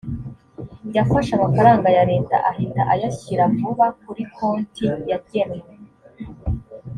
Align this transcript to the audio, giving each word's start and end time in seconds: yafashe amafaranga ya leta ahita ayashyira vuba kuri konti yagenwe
yafashe 0.95 1.31
amafaranga 1.35 1.87
ya 1.97 2.03
leta 2.11 2.35
ahita 2.49 2.81
ayashyira 2.93 3.43
vuba 3.57 3.85
kuri 4.03 4.23
konti 4.35 4.85
yagenwe 5.09 5.59